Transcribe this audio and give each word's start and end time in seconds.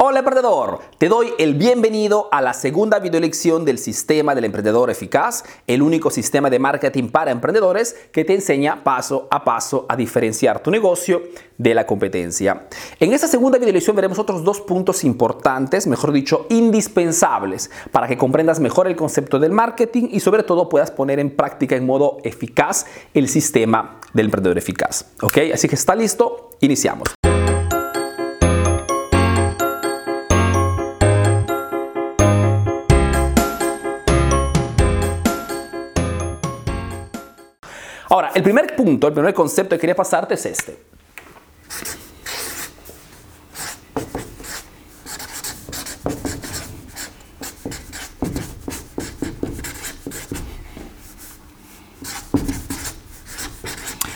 Hola 0.00 0.20
emprendedor, 0.20 0.78
te 0.96 1.08
doy 1.08 1.32
el 1.40 1.54
bienvenido 1.54 2.28
a 2.30 2.40
la 2.40 2.54
segunda 2.54 3.00
videolección 3.00 3.64
del 3.64 3.78
sistema 3.78 4.32
del 4.32 4.44
emprendedor 4.44 4.90
eficaz, 4.90 5.42
el 5.66 5.82
único 5.82 6.08
sistema 6.10 6.48
de 6.48 6.60
marketing 6.60 7.08
para 7.08 7.32
emprendedores 7.32 7.96
que 8.12 8.24
te 8.24 8.32
enseña 8.32 8.84
paso 8.84 9.26
a 9.28 9.42
paso 9.42 9.86
a 9.88 9.96
diferenciar 9.96 10.62
tu 10.62 10.70
negocio 10.70 11.22
de 11.56 11.74
la 11.74 11.84
competencia. 11.84 12.68
En 13.00 13.12
esta 13.12 13.26
segunda 13.26 13.58
videolección 13.58 13.96
veremos 13.96 14.20
otros 14.20 14.44
dos 14.44 14.60
puntos 14.60 15.02
importantes, 15.02 15.88
mejor 15.88 16.12
dicho, 16.12 16.46
indispensables 16.48 17.68
para 17.90 18.06
que 18.06 18.16
comprendas 18.16 18.60
mejor 18.60 18.86
el 18.86 18.94
concepto 18.94 19.40
del 19.40 19.50
marketing 19.50 20.10
y 20.12 20.20
sobre 20.20 20.44
todo 20.44 20.68
puedas 20.68 20.92
poner 20.92 21.18
en 21.18 21.34
práctica 21.34 21.74
en 21.74 21.84
modo 21.84 22.18
eficaz 22.22 22.86
el 23.14 23.28
sistema 23.28 24.00
del 24.12 24.26
emprendedor 24.26 24.58
eficaz. 24.58 25.06
¿Ok? 25.22 25.38
Así 25.52 25.66
que 25.66 25.74
está 25.74 25.96
listo, 25.96 26.50
iniciamos. 26.60 27.17
Ahora, 38.10 38.30
el 38.34 38.42
primer 38.42 38.74
punto, 38.74 39.06
el 39.06 39.12
primer 39.12 39.34
concepto 39.34 39.76
que 39.76 39.80
quería 39.80 39.94
pasarte 39.94 40.34
es 40.34 40.46
este. 40.46 40.78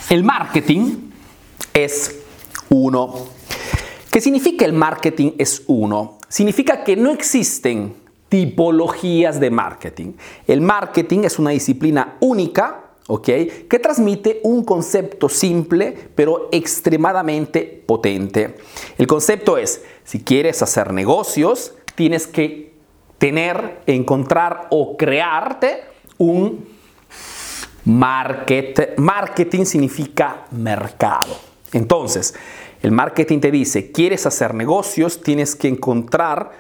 El 0.09 0.25
marketing 0.25 1.11
es 1.73 2.17
uno. 2.69 3.29
¿Qué 4.11 4.21
significa 4.21 4.65
el 4.65 4.75
marketing 4.75 5.33
es 5.39 5.63
uno? 5.67 6.19
Significa 6.29 6.85
que 6.85 6.97
no 6.97 7.13
existen 7.13 7.95
tipologías 8.29 9.41
de 9.41 9.51
marketing. 9.51 10.13
El 10.47 10.61
marketing 10.61 11.21
es 11.25 11.39
una 11.39 11.51
disciplina 11.51 12.17
única 12.21 12.82
¿ok? 13.09 13.29
Que 13.69 13.79
transmite 13.79 14.41
un 14.45 14.65
concepto 14.65 15.29
simple 15.29 15.97
pero 16.15 16.49
extremadamente 16.53 17.83
potente. 17.87 18.57
El 18.99 19.07
concepto 19.07 19.59
es, 19.59 19.83
si 20.05 20.23
quieres 20.23 20.63
hacer 20.63 20.93
negocios, 20.93 21.75
tienes 21.95 22.27
que 22.27 22.73
tener, 23.19 23.81
encontrar 23.87 24.69
o 24.71 24.97
crearte 24.97 25.85
un 26.19 26.67
market. 27.85 28.99
Marketing 28.99 29.65
significa 29.65 30.47
mercado. 30.51 31.37
Entonces, 31.73 32.35
el 32.83 32.91
marketing 32.91 33.39
te 33.39 33.51
dice, 33.51 33.93
quieres 33.93 34.27
hacer 34.27 34.55
negocios, 34.55 35.23
tienes 35.23 35.55
que 35.55 35.69
encontrar 35.69 36.51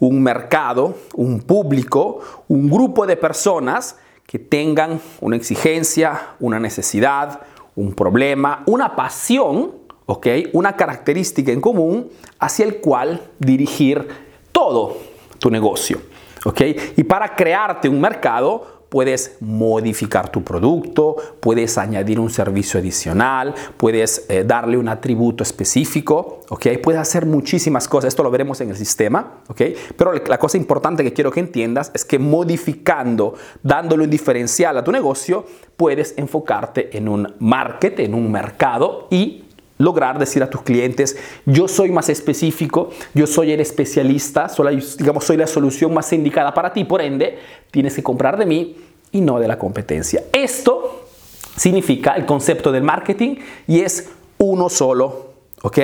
un 0.00 0.22
mercado, 0.22 0.96
un 1.14 1.40
público, 1.40 2.20
un 2.48 2.68
grupo 2.68 3.06
de 3.06 3.16
personas 3.16 3.96
que 4.28 4.38
tengan 4.38 5.00
una 5.22 5.36
exigencia, 5.36 6.34
una 6.38 6.60
necesidad, 6.60 7.40
un 7.74 7.94
problema, 7.94 8.62
una 8.66 8.94
pasión, 8.94 9.72
¿ok? 10.04 10.26
Una 10.52 10.76
característica 10.76 11.50
en 11.50 11.62
común 11.62 12.10
hacia 12.38 12.66
el 12.66 12.76
cual 12.76 13.22
dirigir 13.38 14.06
todo 14.52 14.98
tu 15.38 15.50
negocio, 15.50 16.02
¿ok? 16.44 16.60
Y 16.98 17.04
para 17.04 17.34
crearte 17.34 17.88
un 17.88 18.02
mercado, 18.02 18.77
puedes 18.88 19.36
modificar 19.40 20.30
tu 20.30 20.42
producto, 20.42 21.16
puedes 21.40 21.78
añadir 21.78 22.18
un 22.18 22.30
servicio 22.30 22.80
adicional, 22.80 23.54
puedes 23.76 24.26
eh, 24.28 24.44
darle 24.44 24.76
un 24.76 24.88
atributo 24.88 25.42
específico, 25.42 26.40
¿ok? 26.48 26.66
Puedes 26.82 27.00
hacer 27.00 27.26
muchísimas 27.26 27.88
cosas, 27.88 28.08
esto 28.08 28.22
lo 28.22 28.30
veremos 28.30 28.60
en 28.60 28.70
el 28.70 28.76
sistema, 28.76 29.42
¿ok? 29.48 29.62
Pero 29.96 30.12
la 30.12 30.38
cosa 30.38 30.56
importante 30.56 31.04
que 31.04 31.12
quiero 31.12 31.30
que 31.30 31.40
entiendas 31.40 31.90
es 31.94 32.04
que 32.04 32.18
modificando, 32.18 33.34
dándole 33.62 34.04
un 34.04 34.10
diferencial 34.10 34.76
a 34.78 34.84
tu 34.84 34.92
negocio, 34.92 35.44
puedes 35.76 36.14
enfocarte 36.16 36.96
en 36.96 37.08
un 37.08 37.34
market, 37.38 38.00
en 38.00 38.14
un 38.14 38.32
mercado 38.32 39.06
y 39.10 39.44
lograr 39.78 40.18
decir 40.18 40.42
a 40.42 40.50
tus 40.50 40.62
clientes, 40.62 41.16
yo 41.46 41.68
soy 41.68 41.90
más 41.90 42.08
específico, 42.08 42.90
yo 43.14 43.26
soy 43.26 43.52
el 43.52 43.60
especialista, 43.60 44.48
soy, 44.48 44.84
digamos, 44.98 45.24
soy 45.24 45.36
la 45.36 45.46
solución 45.46 45.94
más 45.94 46.12
indicada 46.12 46.52
para 46.52 46.72
ti, 46.72 46.84
por 46.84 47.00
ende, 47.00 47.38
tienes 47.70 47.94
que 47.94 48.02
comprar 48.02 48.36
de 48.36 48.46
mí 48.46 48.76
y 49.12 49.20
no 49.20 49.38
de 49.38 49.48
la 49.48 49.58
competencia. 49.58 50.24
Esto 50.32 51.08
significa 51.56 52.14
el 52.14 52.26
concepto 52.26 52.72
del 52.72 52.82
marketing 52.82 53.36
y 53.66 53.80
es 53.80 54.08
uno 54.38 54.68
solo, 54.68 55.32
¿ok? 55.62 55.78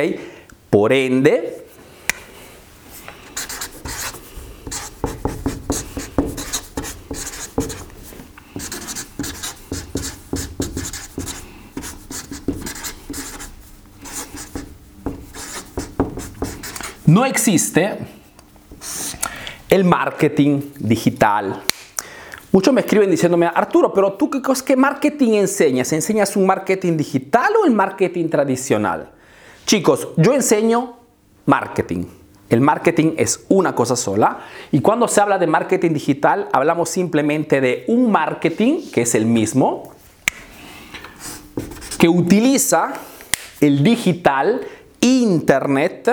Por 0.71 0.93
ende, 0.93 1.65
No 17.07 17.25
existe 17.25 17.99
el 19.69 19.84
marketing 19.84 20.73
digital. 20.81 21.63
Muchos 22.54 22.72
me 22.72 22.82
escriben 22.82 23.10
diciéndome, 23.10 23.47
Arturo, 23.47 23.92
pero 23.92 24.12
tú 24.12 24.31
qué, 24.31 24.76
marketing 24.76 25.32
enseñas? 25.32 25.92
¿Enseñas 25.92 26.37
un 26.37 26.47
marketing 26.47 26.97
digital 26.97 27.53
o 27.60 27.66
el 27.66 27.72
marketing 27.72 28.28
tradicional? 28.28 29.10
Chicos, 29.66 30.06
yo 30.16 30.32
enseño 30.32 30.94
marketing. 31.47 32.04
El 32.48 32.60
marketing 32.60 33.15
es 33.16 33.44
una 33.48 33.75
cosa 33.75 33.97
sola 33.97 34.38
y 34.70 34.78
cuando 34.78 35.09
se 35.09 35.20
habla 35.20 35.37
de 35.38 35.48
marketing 35.48 35.94
digital 35.94 36.48
hablamos 36.53 36.91
simplemente 36.91 37.60
de 37.60 37.87
un 37.88 38.12
marketing 38.12 38.88
que 38.92 39.03
es 39.03 39.16
el 39.16 39.26
mismo, 39.26 39.92
que 41.98 42.09
utiliza 42.09 42.92
el 43.60 43.82
digital, 43.82 44.60
internet, 45.00 46.09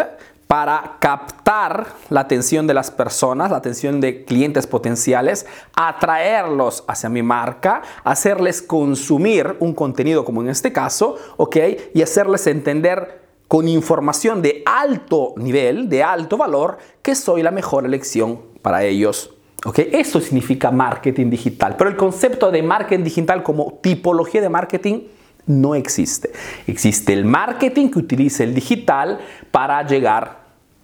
para 0.51 0.97
captar 0.99 1.93
la 2.09 2.19
atención 2.19 2.67
de 2.67 2.73
las 2.73 2.91
personas, 2.91 3.51
la 3.51 3.55
atención 3.55 4.01
de 4.01 4.25
clientes 4.25 4.67
potenciales, 4.67 5.45
atraerlos 5.73 6.83
hacia 6.89 7.07
mi 7.07 7.23
marca, 7.23 7.83
hacerles 8.03 8.61
consumir 8.61 9.55
un 9.61 9.73
contenido 9.73 10.25
como 10.25 10.41
en 10.41 10.49
este 10.49 10.73
caso, 10.73 11.15
¿ok? 11.37 11.55
Y 11.93 12.01
hacerles 12.01 12.47
entender 12.47 13.21
con 13.47 13.69
información 13.69 14.41
de 14.41 14.61
alto 14.65 15.35
nivel, 15.37 15.87
de 15.87 16.03
alto 16.03 16.35
valor, 16.35 16.79
que 17.01 17.15
soy 17.15 17.43
la 17.43 17.51
mejor 17.51 17.85
elección 17.85 18.41
para 18.61 18.83
ellos. 18.83 19.33
¿Ok? 19.63 19.79
Eso 19.93 20.19
significa 20.19 20.69
marketing 20.69 21.29
digital. 21.29 21.77
Pero 21.77 21.89
el 21.89 21.95
concepto 21.95 22.51
de 22.51 22.61
marketing 22.61 23.05
digital 23.05 23.41
como 23.41 23.79
tipología 23.81 24.41
de 24.41 24.49
marketing 24.49 25.03
no 25.45 25.75
existe. 25.75 26.31
Existe 26.67 27.13
el 27.13 27.23
marketing 27.23 27.87
que 27.89 27.99
utiliza 27.99 28.43
el 28.43 28.53
digital 28.53 29.21
para 29.51 29.81
llegar 29.87 30.40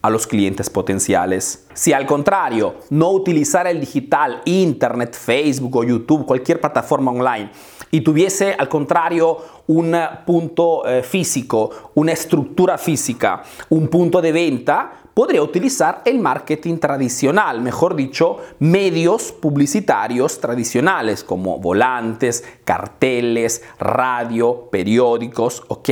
a 0.08 0.10
los 0.10 0.26
clientes 0.26 0.70
potenciales. 0.70 1.68
Si 1.74 1.92
al 1.92 2.06
contrario, 2.06 2.76
no 2.90 3.12
utilizara 3.12 3.70
el 3.70 3.82
digital, 3.82 4.42
Internet, 4.46 5.16
Facebook 5.16 5.76
o 5.76 5.84
YouTube, 5.84 6.26
cualquier 6.26 6.62
plataforma 6.62 7.12
online, 7.12 7.52
y 7.92 8.02
tuviese 8.02 8.56
al 8.58 8.70
contrario 8.70 9.38
un 9.68 9.96
punto 10.26 10.88
eh, 10.88 11.04
físico, 11.04 11.92
una 11.96 12.14
estructura 12.14 12.78
física, 12.78 13.44
un 13.70 13.90
punto 13.90 14.22
de 14.22 14.32
venta, 14.32 14.94
podría 15.18 15.42
utilizar 15.42 16.04
el 16.06 16.20
marketing 16.20 16.78
tradicional, 16.78 17.60
mejor 17.60 17.96
dicho, 17.96 18.38
medios 18.60 19.32
publicitarios 19.32 20.40
tradicionales 20.40 21.24
como 21.24 21.58
volantes, 21.58 22.44
carteles, 22.64 23.64
radio, 23.80 24.70
periódicos, 24.72 25.64
¿ok? 25.70 25.90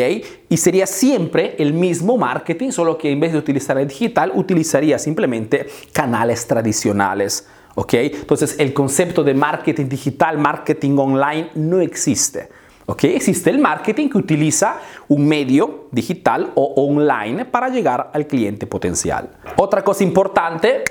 Y 0.48 0.58
sería 0.58 0.86
siempre 0.86 1.56
el 1.58 1.74
mismo 1.74 2.18
marketing, 2.18 2.70
solo 2.70 3.00
que 3.00 3.10
en 3.10 3.20
vez 3.20 3.32
de 3.32 3.40
utilizar 3.40 3.80
el 3.80 3.88
digital, 3.88 4.32
utilizaría 4.36 5.00
simplemente 5.00 5.66
canales 5.92 6.46
tradicionales. 6.46 7.48
¿Ok? 7.74 7.94
Entonces 7.96 8.56
el 8.60 8.74
concepto 8.74 9.24
de 9.24 9.34
marketing 9.34 9.90
digital, 9.90 10.38
marketing 10.38 10.98
online 11.00 11.50
no 11.56 11.82
existe. 11.82 12.48
¿Ok? 12.88 13.04
Existe 13.06 13.50
el 13.50 13.60
marketing 13.60 14.10
que 14.10 14.18
utiliza 14.18 14.80
un 15.08 15.28
medio 15.28 15.88
digital 15.92 16.52
o 16.56 16.74
online 16.76 17.46
para 17.46 17.70
llegar 17.70 18.12
al 18.14 18.28
cliente 18.28 18.68
potencial. 18.68 19.30
Otra 19.58 19.84
cosa 19.84 20.04
importante 20.04 20.84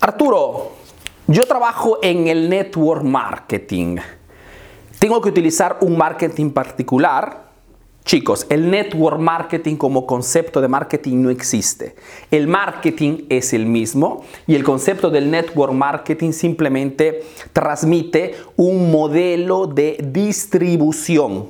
Arturo, 0.00 0.76
yo 1.28 1.44
trabajo 1.44 1.98
en 2.02 2.28
el 2.28 2.48
network 2.48 3.02
marketing. 3.02 3.96
Tengo 4.98 5.20
que 5.20 5.28
utilizar 5.28 5.78
un 5.80 5.96
marketing 5.96 6.50
particular. 6.50 7.46
Chicos, 8.04 8.46
el 8.48 8.70
network 8.70 9.18
marketing 9.18 9.74
como 9.74 10.06
concepto 10.06 10.60
de 10.60 10.68
marketing 10.68 11.22
no 11.22 11.30
existe. 11.30 11.96
El 12.30 12.46
marketing 12.46 13.24
es 13.28 13.52
el 13.52 13.66
mismo 13.66 14.24
y 14.46 14.54
el 14.54 14.62
concepto 14.62 15.10
del 15.10 15.28
network 15.28 15.72
marketing 15.72 16.30
simplemente 16.30 17.24
transmite 17.52 18.36
un 18.54 18.92
modelo 18.92 19.66
de 19.66 19.98
distribución. 20.00 21.48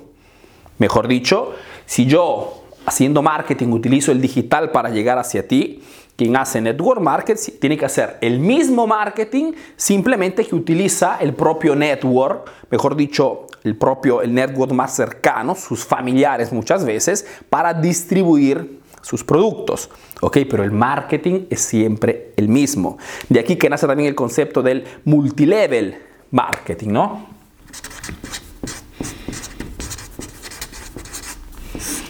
Mejor 0.78 1.06
dicho, 1.06 1.52
si 1.84 2.06
yo 2.06 2.62
haciendo 2.86 3.20
marketing 3.20 3.68
utilizo 3.68 4.10
el 4.10 4.22
digital 4.22 4.70
para 4.70 4.88
llegar 4.88 5.18
hacia 5.18 5.46
ti, 5.46 5.82
quien 6.16 6.36
hace 6.36 6.60
network 6.60 7.00
marketing 7.00 7.52
tiene 7.60 7.76
que 7.76 7.84
hacer 7.84 8.16
el 8.20 8.40
mismo 8.40 8.86
marketing, 8.86 9.52
simplemente 9.76 10.44
que 10.44 10.54
utiliza 10.54 11.18
el 11.20 11.34
propio 11.34 11.76
network, 11.76 12.50
mejor 12.70 12.96
dicho, 12.96 13.46
el 13.64 13.76
propio 13.76 14.22
el 14.22 14.32
network 14.32 14.72
más 14.72 14.96
cercano, 14.96 15.54
sus 15.54 15.84
familiares 15.84 16.52
muchas 16.52 16.84
veces, 16.84 17.26
para 17.50 17.74
distribuir 17.74 18.80
sus 19.02 19.22
productos. 19.22 19.90
¿Ok? 20.20 20.38
Pero 20.48 20.64
el 20.64 20.72
marketing 20.72 21.46
es 21.50 21.60
siempre 21.60 22.32
el 22.36 22.48
mismo. 22.48 22.96
De 23.28 23.38
aquí 23.38 23.56
que 23.56 23.68
nace 23.68 23.86
también 23.86 24.08
el 24.08 24.14
concepto 24.14 24.62
del 24.62 24.84
multilevel 25.04 26.02
marketing, 26.30 26.88
¿no? 26.88 27.26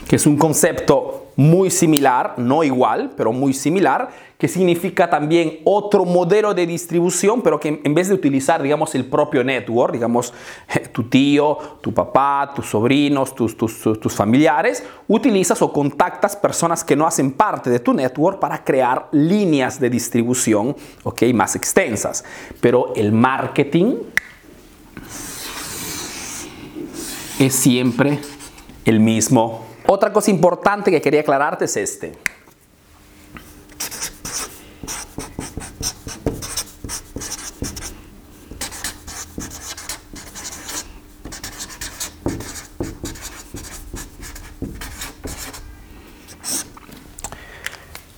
Que 0.08 0.16
es 0.16 0.26
un 0.26 0.36
concepto 0.36 1.15
muy 1.36 1.70
similar, 1.70 2.34
no 2.38 2.64
igual, 2.64 3.12
pero 3.14 3.30
muy 3.30 3.52
similar, 3.52 4.08
que 4.38 4.48
significa 4.48 5.08
también 5.08 5.60
otro 5.64 6.04
modelo 6.04 6.54
de 6.54 6.66
distribución, 6.66 7.42
pero 7.42 7.60
que 7.60 7.80
en 7.84 7.94
vez 7.94 8.08
de 8.08 8.14
utilizar, 8.14 8.62
digamos, 8.62 8.94
el 8.94 9.04
propio 9.04 9.44
network, 9.44 9.92
digamos, 9.92 10.32
tu 10.92 11.04
tío, 11.04 11.58
tu 11.82 11.92
papá, 11.92 12.52
tus 12.54 12.66
sobrinos, 12.66 13.34
tus, 13.34 13.56
tus, 13.56 13.82
tus 13.82 14.14
familiares, 14.14 14.82
utilizas 15.08 15.60
o 15.60 15.72
contactas 15.72 16.36
personas 16.36 16.82
que 16.82 16.96
no 16.96 17.06
hacen 17.06 17.32
parte 17.32 17.68
de 17.70 17.80
tu 17.80 17.92
network 17.92 18.40
para 18.40 18.64
crear 18.64 19.08
líneas 19.12 19.78
de 19.78 19.90
distribución, 19.90 20.74
ok, 21.04 21.22
más 21.34 21.54
extensas. 21.54 22.24
Pero 22.60 22.94
el 22.96 23.12
marketing 23.12 23.96
es 27.38 27.54
siempre 27.54 28.18
el 28.86 29.00
mismo 29.00 29.65
otra 29.86 30.12
cosa 30.12 30.30
importante 30.30 30.90
que 30.90 31.00
quería 31.00 31.20
aclararte 31.20 31.66
es 31.66 31.76
este. 31.76 32.12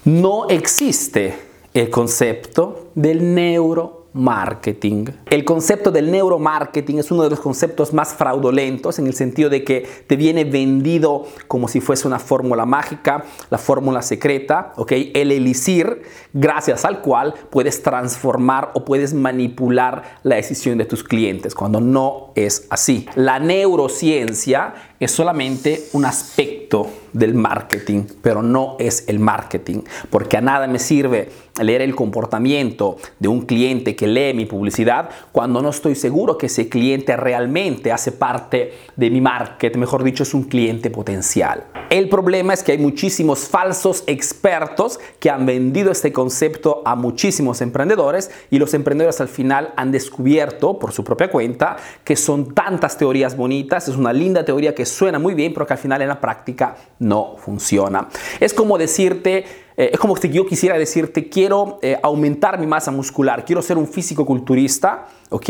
No 0.05 0.49
existe 0.49 1.39
el 1.75 1.91
concepto 1.91 2.91
del 2.95 3.35
neuro 3.35 3.98
marketing. 4.19 5.07
El 5.31 5.45
concepto 5.45 5.91
del 5.91 6.11
neuromarketing 6.11 6.99
es 6.99 7.11
uno 7.11 7.23
de 7.23 7.31
los 7.31 7.41
conceptos 7.41 7.95
más 7.95 8.15
fraudulentos 8.15 8.99
en 8.99 9.07
el 9.07 9.15
sentido 9.15 9.49
de 9.49 9.65
que 9.65 9.87
te 10.07 10.17
viene 10.17 10.45
vendido 10.45 11.27
como 11.47 11.69
si 11.69 11.81
fuese 11.81 12.07
una 12.07 12.19
fórmula 12.19 12.67
mágica, 12.67 13.25
la 13.49 13.59
fórmula 13.59 14.03
secreta, 14.03 14.73
¿ok? 14.77 14.93
El 15.15 15.33
elixir 15.33 16.03
gracias 16.33 16.85
al 16.85 17.01
cual 17.01 17.35
puedes 17.51 17.83
transformar 17.83 18.73
o 18.75 18.85
puedes 18.85 19.15
manipular 19.15 20.19
la 20.25 20.37
decisión 20.37 20.79
de 20.79 20.85
tus 20.85 21.05
clientes, 21.05 21.55
cuando 21.55 21.81
no 21.81 22.33
es 22.35 22.67
así. 22.71 23.07
La 23.15 23.39
neurociencia 23.39 24.75
es 25.01 25.11
solamente 25.11 25.85
un 25.93 26.05
aspecto 26.05 26.89
del 27.13 27.35
marketing, 27.35 28.05
pero 28.23 28.43
no 28.43 28.77
es 28.79 29.05
el 29.09 29.19
marketing, 29.19 29.83
porque 30.11 30.37
a 30.37 30.41
nada 30.41 30.67
me 30.67 30.79
sirve 30.79 31.31
leer 31.61 31.83
el 31.83 31.95
comportamiento 31.95 32.97
de 33.19 33.29
un 33.29 33.43
cliente 33.43 33.97
que 33.97 34.07
lee 34.07 34.35
mi 34.35 34.47
publicidad 34.47 35.11
cuando 35.33 35.63
no 35.63 35.71
estoy 35.71 35.95
seguro 35.95 36.39
que 36.39 36.47
ese 36.47 36.69
cliente 36.69 37.17
realmente 37.17 37.91
hace 37.91 38.13
parte 38.13 38.73
de 38.97 39.11
mi 39.11 39.21
market, 39.21 39.77
mejor 39.77 40.05
dicho, 40.05 40.23
es 40.23 40.35
un 40.35 40.45
cliente 40.45 40.91
potencial. 40.91 41.65
El 41.91 42.09
problema 42.09 42.53
es 42.53 42.63
que 42.63 42.73
hay 42.73 42.79
muchísimos 42.79 43.49
falsos 43.49 44.05
expertos 44.07 45.01
que 45.19 45.31
han 45.31 45.47
vendido 45.47 45.91
este 45.91 46.13
concepto 46.13 46.83
a 46.85 46.95
muchísimos 46.95 47.61
emprendedores 47.61 48.31
y 48.51 48.59
los 48.59 48.75
emprendedores 48.75 49.21
al 49.21 49.29
final 49.29 49.73
han 49.77 49.91
descubierto 49.91 50.79
por 50.79 50.93
su 50.93 51.03
propia 51.03 51.31
cuenta 51.31 51.77
que 52.05 52.15
son 52.15 52.55
tantas 52.55 52.99
teorías 52.99 53.37
bonitas, 53.37 53.89
es 53.89 53.97
una 53.97 54.13
linda 54.13 54.45
teoría 54.45 54.75
que 54.75 54.85
suena 54.89 55.19
muy 55.19 55.35
bien, 55.35 55.53
pero 55.53 55.67
que 55.67 55.75
al 55.75 55.79
final 55.79 56.03
en 56.03 56.09
la 56.09 56.21
práctica 56.21 56.77
no 56.99 57.37
funciona. 57.39 58.09
Es 58.41 58.55
como 58.55 58.79
decirte, 58.79 59.45
eh, 59.77 59.91
es 59.93 59.99
como 59.99 60.17
si 60.17 60.29
yo 60.29 60.47
quisiera 60.47 60.77
decirte, 60.79 61.29
quiero 61.29 61.79
eh, 61.83 61.99
aumentar 62.03 62.59
mi 62.59 62.67
masa 62.67 62.91
muscular, 62.91 63.45
quiero 63.45 63.63
ser 63.63 63.79
un 63.79 63.87
físico 63.87 64.27
culturista, 64.27 65.07
¿ok? 65.31 65.49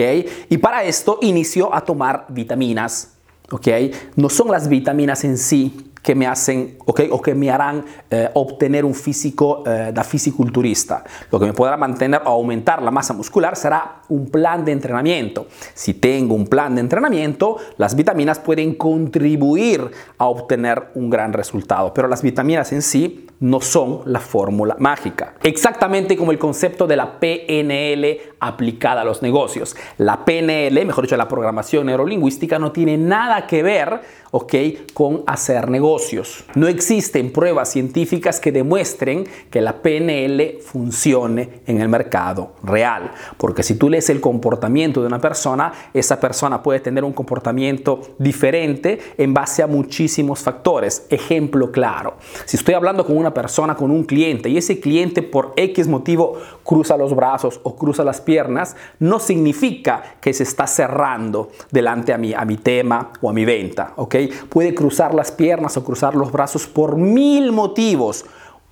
Y 0.48 0.58
para 0.58 0.84
esto 0.84 1.18
inicio 1.22 1.74
a 1.74 1.80
tomar 1.80 2.26
vitaminas, 2.28 3.14
¿ok? 3.50 3.68
No 4.16 4.28
son 4.28 4.50
las 4.50 4.68
vitaminas 4.68 5.24
en 5.24 5.38
sí 5.38 5.88
que 6.02 6.14
me 6.14 6.26
hacen 6.26 6.78
okay, 6.86 7.08
o 7.10 7.20
que 7.20 7.34
me 7.34 7.50
harán 7.50 7.84
eh, 8.10 8.30
obtener 8.34 8.84
un 8.84 8.94
físico 8.94 9.62
eh, 9.66 9.90
da 9.92 10.04
fisiculturista. 10.04 11.04
Lo 11.30 11.38
que 11.38 11.46
me 11.46 11.52
podrá 11.52 11.76
mantener 11.76 12.22
o 12.24 12.30
aumentar 12.30 12.82
la 12.82 12.90
masa 12.90 13.12
muscular 13.12 13.56
será 13.56 13.97
un 14.08 14.28
plan 14.30 14.64
de 14.64 14.72
entrenamiento. 14.72 15.46
Si 15.74 15.94
tengo 15.94 16.34
un 16.34 16.46
plan 16.46 16.74
de 16.74 16.80
entrenamiento, 16.80 17.56
las 17.76 17.94
vitaminas 17.94 18.38
pueden 18.38 18.74
contribuir 18.74 19.90
a 20.18 20.26
obtener 20.26 20.88
un 20.94 21.10
gran 21.10 21.32
resultado, 21.32 21.92
pero 21.94 22.08
las 22.08 22.22
vitaminas 22.22 22.72
en 22.72 22.82
sí 22.82 23.26
no 23.40 23.60
son 23.60 24.00
la 24.06 24.20
fórmula 24.20 24.76
mágica. 24.78 25.34
Exactamente 25.42 26.16
como 26.16 26.32
el 26.32 26.38
concepto 26.38 26.86
de 26.86 26.96
la 26.96 27.20
PNL 27.20 28.18
aplicada 28.40 29.02
a 29.02 29.04
los 29.04 29.22
negocios. 29.22 29.76
La 29.98 30.24
PNL, 30.24 30.84
mejor 30.84 31.04
dicho, 31.04 31.16
la 31.16 31.28
programación 31.28 31.86
neurolingüística, 31.86 32.58
no 32.58 32.72
tiene 32.72 32.96
nada 32.96 33.46
que 33.46 33.62
ver 33.62 34.00
¿ok? 34.30 34.54
con 34.92 35.22
hacer 35.26 35.70
negocios. 35.70 36.44
No 36.54 36.68
existen 36.68 37.32
pruebas 37.32 37.70
científicas 37.70 38.40
que 38.40 38.52
demuestren 38.52 39.26
que 39.50 39.60
la 39.60 39.82
PNL 39.82 40.60
funcione 40.60 41.60
en 41.66 41.80
el 41.80 41.88
mercado 41.88 42.54
real. 42.62 43.12
Porque 43.36 43.62
si 43.62 43.76
tú 43.76 43.88
lees 43.98 44.10
el 44.10 44.20
comportamiento 44.20 45.00
de 45.00 45.06
una 45.06 45.20
persona, 45.20 45.72
esa 45.92 46.20
persona 46.20 46.62
puede 46.62 46.80
tener 46.80 47.04
un 47.04 47.12
comportamiento 47.12 48.00
diferente 48.18 48.98
en 49.18 49.34
base 49.34 49.62
a 49.62 49.66
muchísimos 49.66 50.40
factores. 50.40 51.06
Ejemplo 51.10 51.72
claro, 51.72 52.14
si 52.44 52.56
estoy 52.56 52.74
hablando 52.74 53.04
con 53.04 53.16
una 53.16 53.34
persona, 53.34 53.74
con 53.74 53.90
un 53.90 54.04
cliente, 54.04 54.48
y 54.48 54.56
ese 54.56 54.80
cliente 54.80 55.22
por 55.22 55.52
X 55.56 55.88
motivo 55.88 56.38
cruza 56.64 56.96
los 56.96 57.14
brazos 57.14 57.60
o 57.62 57.74
cruza 57.76 58.04
las 58.04 58.20
piernas, 58.20 58.76
no 58.98 59.18
significa 59.18 60.02
que 60.20 60.32
se 60.32 60.44
está 60.44 60.66
cerrando 60.66 61.50
delante 61.70 62.12
a 62.12 62.18
mi, 62.18 62.32
a 62.34 62.44
mi 62.44 62.56
tema 62.56 63.10
o 63.20 63.30
a 63.30 63.32
mi 63.32 63.44
venta, 63.44 63.94
¿ok? 63.96 64.16
Puede 64.48 64.74
cruzar 64.74 65.14
las 65.14 65.32
piernas 65.32 65.76
o 65.76 65.84
cruzar 65.84 66.14
los 66.14 66.30
brazos 66.30 66.66
por 66.66 66.96
mil 66.96 67.52
motivos 67.52 68.24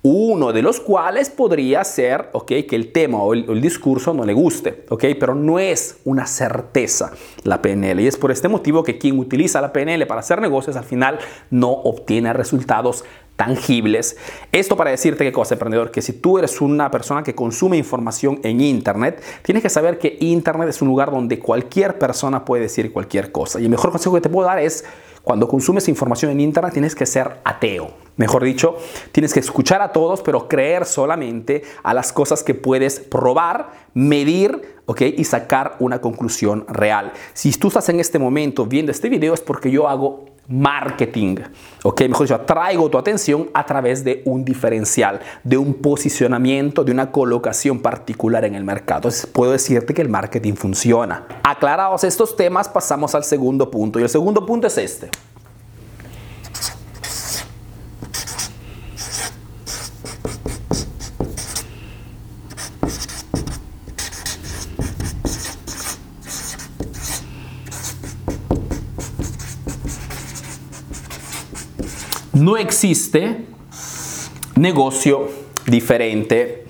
uno 0.09 0.53
de 0.53 0.61
los 0.61 0.79
cuales 0.79 1.29
podría 1.29 1.83
ser 1.83 2.29
okay, 2.31 2.63
que 2.63 2.77
el 2.77 2.93
tema 2.93 3.21
o 3.21 3.33
el, 3.33 3.61
discurso 3.61 4.13
no 4.13 4.23
le 4.23 4.31
guste, 4.33 4.85
okay, 4.89 5.15
pero 5.15 5.35
no 5.35 5.59
es 5.59 5.97
una 6.05 6.25
certeza 6.25 7.11
la 7.43 7.61
PNL. 7.61 7.99
Y 7.99 8.07
es 8.07 8.15
por 8.15 8.31
este 8.31 8.47
motivo 8.47 8.83
que 8.83 8.97
quien 8.97 9.19
utiliza 9.19 9.59
la 9.59 9.73
PNL 9.73 10.07
para 10.07 10.21
hacer 10.21 10.39
negocios 10.39 10.77
al 10.77 10.85
final 10.85 11.19
no 11.49 11.71
obtiene 11.71 12.31
resultados 12.31 13.03
tangibles. 13.35 14.15
Esto 14.53 14.77
para 14.77 14.91
decirte 14.91 15.25
qué 15.25 15.33
cosa, 15.33 15.55
emprendedor, 15.55 15.91
que 15.91 16.01
si 16.01 16.13
tú 16.13 16.37
eres 16.37 16.61
una 16.61 16.89
persona 16.89 17.21
que 17.21 17.35
consume 17.35 17.77
información 17.77 18.39
en 18.43 18.61
Internet, 18.61 19.21
tienes 19.43 19.61
que 19.61 19.69
saber 19.69 19.99
que 19.99 20.17
Internet 20.21 20.69
es 20.69 20.81
un 20.81 20.87
lugar 20.87 21.11
donde 21.11 21.37
cualquier 21.37 21.99
persona 21.99 22.45
puede 22.45 22.63
decir 22.63 22.93
cualquier 22.93 23.33
cosa. 23.33 23.59
Y 23.59 23.65
el 23.65 23.69
mejor 23.69 23.91
consejo 23.91 24.15
que 24.15 24.21
te 24.21 24.29
puedo 24.29 24.47
dar 24.47 24.59
es, 24.59 24.85
cuando 25.27 25.49
consumes 25.49 25.89
información 25.89 26.31
en 26.31 26.39
Internet, 26.39 26.71
tienes 26.71 26.95
que 26.95 27.05
ser 27.05 27.41
ateo. 27.43 27.91
Mejor 28.15 28.45
dicho, 28.45 28.77
tienes 29.11 29.33
que 29.33 29.41
escuchar 29.41 29.81
a 29.81 29.91
todos, 29.91 30.21
pero 30.21 30.47
creer 30.47 30.85
solamente 30.85 31.63
a 31.83 31.93
las 31.93 32.13
cosas 32.13 32.43
que 32.43 32.55
puedes 32.55 33.01
probar, 33.01 33.71
medir. 33.93 34.77
Y 34.99 35.25
sacar 35.25 35.75
una 35.79 35.99
conclusión 35.99 36.65
real. 36.69 37.11
Si 37.33 37.51
tú 37.51 37.67
estás 37.67 37.89
en 37.89 37.99
este 37.99 38.19
momento 38.19 38.65
viendo 38.65 38.89
este 38.89 39.09
video 39.09 39.33
es 39.33 39.41
porque 39.41 39.69
yo 39.69 39.89
hago 39.89 40.23
marketing. 40.47 41.37
Ok, 41.83 42.01
mejor 42.01 42.27
dicho, 42.27 42.39
traigo 42.41 42.89
tu 42.89 42.97
atención 42.97 43.49
a 43.53 43.65
través 43.65 44.03
de 44.03 44.21
un 44.25 44.45
diferencial, 44.45 45.19
de 45.43 45.57
un 45.57 45.73
posicionamiento, 45.73 46.83
de 46.83 46.91
una 46.91 47.11
colocación 47.11 47.79
particular 47.79 48.45
en 48.45 48.55
el 48.55 48.63
mercado. 48.63 49.09
Puedo 49.33 49.51
decirte 49.51 49.93
que 49.93 50.01
el 50.01 50.09
marketing 50.09 50.53
funciona. 50.53 51.25
Aclarados 51.43 52.03
estos 52.03 52.35
temas, 52.35 52.69
pasamos 52.69 53.13
al 53.15 53.23
segundo 53.23 53.69
punto. 53.69 53.99
Y 53.99 54.03
el 54.03 54.09
segundo 54.09 54.45
punto 54.45 54.67
es 54.67 54.77
este. 54.77 55.09
No 72.47 72.55
existe 72.55 73.45
negocio 74.55 75.27
diferente. 75.65 76.63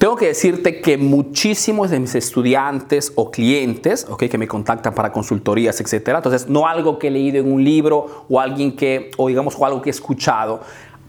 Tengo 0.00 0.16
que 0.16 0.26
decirte 0.26 0.80
que 0.80 0.98
muchísimos 0.98 1.90
de 1.90 2.00
mis 2.00 2.16
estudiantes 2.16 3.12
o 3.14 3.30
clientes, 3.30 4.04
okay, 4.10 4.28
que 4.28 4.36
me 4.36 4.48
contactan 4.48 4.96
para 4.96 5.12
consultorías, 5.12 5.80
etcétera, 5.80 6.18
entonces 6.18 6.48
no 6.48 6.66
algo 6.66 6.98
que 6.98 7.06
he 7.06 7.10
leído 7.12 7.38
en 7.38 7.52
un 7.52 7.62
libro 7.62 8.26
o 8.28 8.40
alguien 8.40 8.74
que, 8.74 9.12
o 9.16 9.28
digamos, 9.28 9.54
o 9.56 9.64
algo 9.64 9.80
que 9.80 9.90
he 9.90 9.92
escuchado, 9.92 10.62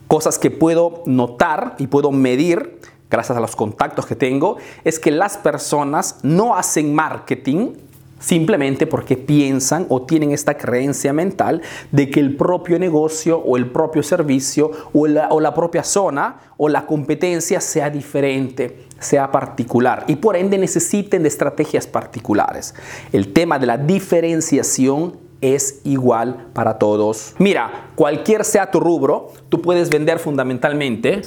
cosas 0.06 0.38
que 0.38 0.52
puedo 0.52 1.02
notar 1.08 1.74
y 1.80 1.88
puedo 1.88 2.12
medir 2.12 2.80
gracias 3.10 3.36
a 3.36 3.42
los 3.42 3.56
contactos 3.56 4.06
que 4.06 4.16
tengo, 4.16 4.58
es 4.84 5.00
que 5.00 5.10
las 5.10 5.38
personas 5.38 6.20
no 6.22 6.56
hacen 6.56 6.94
marketing 6.94 7.72
simplemente 8.20 8.88
porque 8.88 9.18
piensan 9.18 9.86
o 9.90 10.02
tienen 10.04 10.32
esta 10.32 10.58
creencia 10.58 11.14
mental 11.14 11.62
de 11.92 12.10
que 12.10 12.20
el 12.20 12.36
propio 12.36 12.80
negocio 12.80 13.38
o 13.38 13.58
el 13.58 13.70
propio 13.70 14.04
servicio 14.04 14.72
o 14.94 15.08
la, 15.08 15.30
o 15.30 15.40
la, 15.40 15.54
propia 15.54 15.84
zona 15.84 16.40
o 16.58 16.70
la 16.70 16.86
competencia 16.86 17.62
sea 17.62 17.90
diferente, 17.90 18.86
sea 19.00 19.32
particular 19.32 20.04
y 20.08 20.16
por 20.16 20.36
ende 20.36 20.58
necesiten 20.58 21.24
de 21.24 21.30
estrategias 21.30 21.88
particulares. 21.88 22.74
El 23.12 23.34
tema 23.34 23.60
de 23.60 23.68
la 23.68 23.78
diferenciación 23.78 25.28
es 25.42 25.82
igual 25.84 26.48
para 26.54 26.80
todos. 26.80 27.36
Mira, 27.38 27.92
cualquier 27.96 28.44
sea 28.44 28.72
tu 28.72 28.80
rubro, 28.80 29.34
tú 29.50 29.62
puedes 29.62 29.90
vender 29.90 30.20
fundamentalmente 30.20 31.22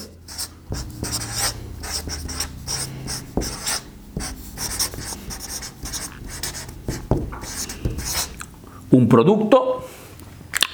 un 8.91 9.09
producto 9.09 9.85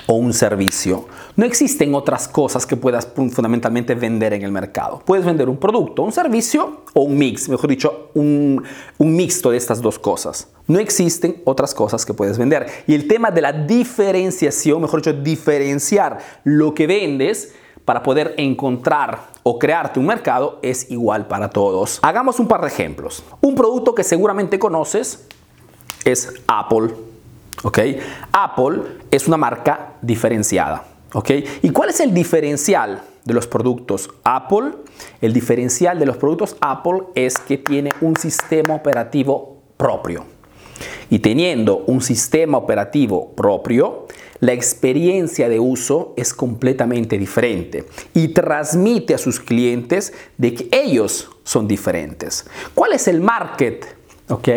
o 0.06 0.14
un 0.14 0.32
servicio. 0.32 1.06
No 1.34 1.44
existen 1.44 1.94
otras 1.94 2.28
cosas 2.28 2.64
que 2.64 2.76
puedas 2.76 3.06
fundamentalmente 3.14 3.94
vender 3.94 4.32
en 4.32 4.42
el 4.42 4.52
mercado. 4.52 5.02
Puedes 5.04 5.24
vender 5.24 5.48
un 5.48 5.58
producto, 5.58 6.02
un 6.02 6.12
servicio 6.12 6.82
o 6.94 7.02
un 7.02 7.18
mix, 7.18 7.48
mejor 7.48 7.68
dicho, 7.68 8.10
un, 8.14 8.62
un 8.98 9.16
mixto 9.16 9.50
de 9.50 9.58
estas 9.58 9.82
dos 9.82 9.98
cosas. 9.98 10.48
No 10.66 10.78
existen 10.78 11.42
otras 11.44 11.74
cosas 11.74 12.06
que 12.06 12.14
puedes 12.14 12.38
vender. 12.38 12.66
Y 12.86 12.94
el 12.94 13.06
tema 13.08 13.30
de 13.30 13.42
la 13.42 13.52
diferenciación, 13.52 14.80
mejor 14.80 15.00
dicho, 15.00 15.12
diferenciar 15.12 16.18
lo 16.44 16.72
que 16.72 16.86
vendes 16.86 17.54
para 17.84 18.02
poder 18.02 18.34
encontrar 18.36 19.28
o 19.42 19.58
crearte 19.58 20.00
un 20.00 20.06
mercado 20.06 20.58
es 20.62 20.90
igual 20.90 21.26
para 21.28 21.50
todos. 21.50 21.98
Hagamos 22.02 22.40
un 22.40 22.48
par 22.48 22.62
de 22.62 22.68
ejemplos. 22.68 23.22
Un 23.40 23.54
producto 23.54 23.94
que 23.94 24.02
seguramente 24.02 24.58
conoces 24.58 25.26
es 26.04 26.32
Apple 26.46 26.90
¿ok? 27.62 27.78
Apple 28.32 28.82
es 29.10 29.26
una 29.28 29.36
marca 29.36 29.94
diferenciada, 30.02 30.84
¿ok? 31.12 31.30
¿Y 31.62 31.70
cuál 31.70 31.90
es 31.90 32.00
el 32.00 32.12
diferencial 32.12 33.02
de 33.24 33.34
los 33.34 33.46
productos 33.46 34.10
Apple? 34.24 34.72
El 35.20 35.32
diferencial 35.32 35.98
de 35.98 36.06
los 36.06 36.16
productos 36.16 36.56
Apple 36.60 37.02
es 37.14 37.38
que 37.38 37.58
tiene 37.58 37.90
un 38.00 38.16
sistema 38.16 38.74
operativo 38.74 39.56
propio. 39.76 40.24
Y 41.08 41.20
teniendo 41.20 41.84
un 41.86 42.00
sistema 42.00 42.58
operativo 42.58 43.32
propio, 43.32 44.06
la 44.40 44.52
experiencia 44.52 45.48
de 45.48 45.58
uso 45.58 46.12
es 46.16 46.34
completamente 46.34 47.16
diferente 47.16 47.86
y 48.12 48.28
transmite 48.28 49.14
a 49.14 49.18
sus 49.18 49.40
clientes 49.40 50.12
de 50.36 50.54
que 50.54 50.68
ellos 50.72 51.30
son 51.42 51.66
diferentes. 51.66 52.46
¿Cuál 52.74 52.92
es 52.92 53.08
el 53.08 53.20
market 53.20 53.95
¿ok? 54.28 54.48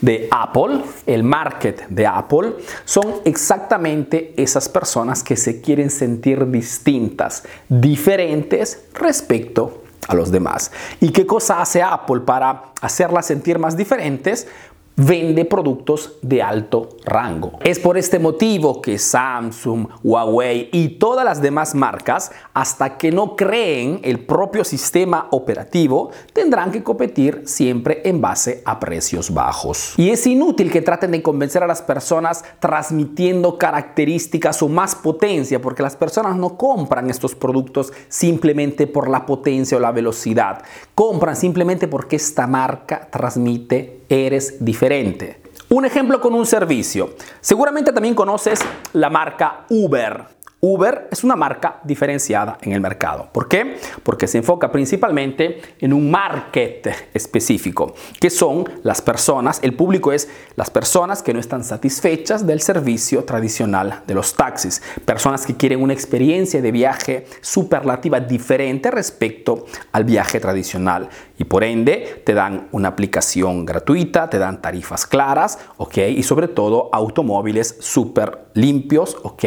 de 0.00 0.28
Apple, 0.30 0.82
el 1.06 1.22
market 1.22 1.86
de 1.88 2.06
Apple, 2.06 2.54
son 2.84 3.16
exactamente 3.24 4.34
esas 4.36 4.68
personas 4.68 5.22
que 5.22 5.36
se 5.36 5.60
quieren 5.60 5.90
sentir 5.90 6.50
distintas, 6.50 7.44
diferentes 7.68 8.84
respecto 8.94 9.84
a 10.08 10.14
los 10.14 10.30
demás. 10.30 10.70
¿Y 11.00 11.10
qué 11.10 11.26
cosa 11.26 11.60
hace 11.60 11.82
Apple 11.82 12.20
para 12.20 12.64
hacerlas 12.80 13.26
sentir 13.26 13.58
más 13.58 13.76
diferentes? 13.76 14.46
Vende 14.96 15.44
productos 15.44 16.14
de 16.22 16.42
alto 16.42 16.90
rango. 17.04 17.58
Es 17.62 17.78
por 17.78 17.98
este 17.98 18.18
motivo 18.18 18.80
que 18.80 18.98
Samsung, 18.98 19.88
Huawei 20.02 20.68
y 20.72 20.88
todas 20.98 21.24
las 21.24 21.42
demás 21.42 21.74
marcas, 21.74 22.30
hasta 22.52 22.96
que 22.96 23.10
no 23.10 23.34
creen 23.34 24.00
el 24.04 24.20
propio 24.20 24.64
sistema 24.64 25.26
operativo, 25.30 26.10
tendrán 26.32 26.70
que 26.70 26.82
competir 26.82 27.42
siempre 27.44 28.02
en 28.04 28.20
base 28.20 28.62
a 28.64 28.78
precios 28.78 29.32
bajos. 29.32 29.94
Y 29.96 30.10
es 30.10 30.26
inútil 30.26 30.70
que 30.70 30.82
traten 30.82 31.10
de 31.10 31.22
convencer 31.22 31.62
a 31.62 31.66
las 31.66 31.82
personas 31.82 32.44
transmitiendo 32.60 33.58
características 33.58 34.62
o 34.62 34.68
más 34.68 34.94
potencia, 34.94 35.60
porque 35.60 35.82
las 35.82 35.96
personas 35.96 36.36
no 36.36 36.56
compran 36.56 37.10
estos 37.10 37.34
productos 37.34 37.92
simplemente 38.08 38.86
por 38.86 39.08
la 39.08 39.26
potencia 39.26 39.76
o 39.76 39.80
la 39.80 39.92
velocidad. 39.92 40.62
Compran 40.94 41.34
simplemente 41.34 41.88
porque 41.88 42.16
esta 42.16 42.46
marca 42.46 43.08
transmite 43.10 44.03
eres 44.08 44.64
diferente. 44.64 45.40
Un 45.70 45.84
ejemplo 45.84 46.20
con 46.20 46.34
un 46.34 46.46
servicio. 46.46 47.14
Seguramente 47.40 47.92
también 47.92 48.14
conoces 48.14 48.60
la 48.92 49.10
marca 49.10 49.64
Uber. 49.68 50.33
Uber 50.66 51.08
es 51.10 51.22
una 51.22 51.36
marca 51.36 51.80
diferenciada 51.84 52.56
en 52.62 52.72
el 52.72 52.80
mercado. 52.80 53.28
¿Por 53.30 53.48
qué? 53.48 53.76
Porque 54.02 54.26
se 54.26 54.38
enfoca 54.38 54.72
principalmente 54.72 55.60
en 55.78 55.92
un 55.92 56.10
market 56.10 56.88
específico, 57.12 57.94
que 58.18 58.30
son 58.30 58.64
las 58.82 59.02
personas, 59.02 59.60
el 59.62 59.74
público 59.74 60.10
es 60.10 60.26
las 60.56 60.70
personas 60.70 61.22
que 61.22 61.34
no 61.34 61.38
están 61.38 61.64
satisfechas 61.64 62.46
del 62.46 62.62
servicio 62.62 63.24
tradicional 63.24 64.04
de 64.06 64.14
los 64.14 64.32
taxis, 64.36 64.80
personas 65.04 65.44
que 65.44 65.54
quieren 65.54 65.82
una 65.82 65.92
experiencia 65.92 66.62
de 66.62 66.72
viaje 66.72 67.26
superlativa 67.42 68.20
diferente 68.20 68.90
respecto 68.90 69.66
al 69.92 70.04
viaje 70.04 70.40
tradicional 70.40 71.10
y 71.36 71.44
por 71.44 71.62
ende 71.62 72.22
te 72.24 72.32
dan 72.32 72.68
una 72.72 72.88
aplicación 72.88 73.66
gratuita, 73.66 74.30
te 74.30 74.38
dan 74.38 74.62
tarifas 74.62 75.06
claras, 75.06 75.58
¿ok? 75.76 75.98
Y 76.16 76.22
sobre 76.22 76.48
todo 76.48 76.88
automóviles 76.90 77.76
súper 77.80 78.46
limpios, 78.54 79.16
¿ok? 79.22 79.44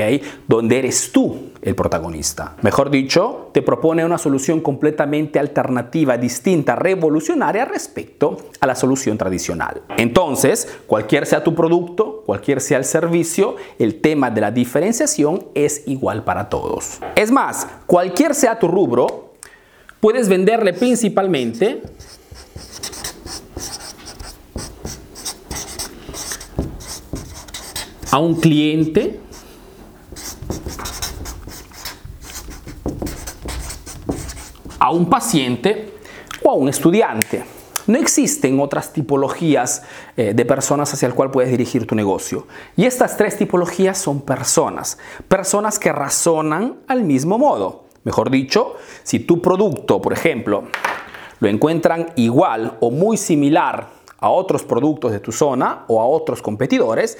Donde 0.48 0.80
eres 0.80 1.07
tú 1.12 1.52
el 1.62 1.76
protagonista. 1.76 2.56
Mejor 2.62 2.90
dicho, 2.90 3.50
te 3.54 3.62
propone 3.62 4.06
una 4.06 4.18
solución 4.18 4.62
completamente 4.62 5.40
alternativa, 5.40 6.18
distinta, 6.18 6.76
revolucionaria 6.76 7.66
respecto 7.66 8.38
a 8.60 8.68
la 8.68 8.76
solución 8.76 9.18
tradicional. 9.18 9.82
Entonces, 9.98 10.68
cualquier 10.88 11.26
sea 11.26 11.44
tu 11.44 11.56
producto, 11.56 12.24
cualquier 12.26 12.62
sea 12.62 12.78
el 12.78 12.86
servicio, 12.86 13.56
el 13.80 14.02
tema 14.02 14.30
de 14.30 14.42
la 14.42 14.52
diferenciación 14.52 15.48
es 15.54 15.84
igual 15.88 16.24
para 16.24 16.50
todos. 16.50 17.00
Es 17.16 17.32
más, 17.32 17.68
cualquier 17.86 18.34
sea 18.34 18.60
tu 18.60 18.68
rubro, 18.68 19.34
puedes 20.00 20.30
venderle 20.30 20.74
principalmente 20.74 21.82
a 28.12 28.20
un 28.20 28.36
cliente 28.36 29.20
a 34.88 34.92
un 34.92 35.10
paciente 35.10 35.90
o 36.44 36.50
a 36.50 36.54
un 36.54 36.70
estudiante. 36.70 37.44
No 37.88 37.98
existen 37.98 38.58
otras 38.62 38.94
tipologías 38.94 39.84
eh, 40.16 40.34
de 40.34 40.46
personas 40.46 40.94
hacia 40.94 41.08
el 41.08 41.14
cual 41.14 41.30
puedes 41.30 41.52
dirigir 41.52 41.86
tu 41.86 41.94
negocio. 41.94 42.48
Y 42.78 42.86
estas 42.86 43.18
tres 43.18 43.38
tipologías 43.38 43.98
son 43.98 44.22
personas. 44.22 44.98
Personas 45.28 45.78
que 45.78 45.92
razonan 45.92 46.78
al 46.88 47.04
mismo 47.04 47.38
modo. 47.38 47.84
Mejor 48.06 48.30
dicho, 48.30 48.76
si 49.04 49.20
tu 49.20 49.42
producto, 49.42 50.02
por 50.02 50.14
ejemplo, 50.14 50.64
lo 51.42 51.50
encuentran 51.50 52.08
igual 52.16 52.78
o 52.80 52.90
muy 52.90 53.18
similar 53.18 53.90
a 54.20 54.30
otros 54.30 54.64
productos 54.64 55.12
de 55.12 55.20
tu 55.20 55.34
zona 55.34 55.84
o 55.88 56.02
a 56.02 56.08
otros 56.08 56.42
competidores, 56.42 57.18